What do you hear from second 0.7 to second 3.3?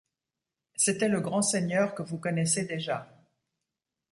C’était le grand seigneur que vous connaissez déjà.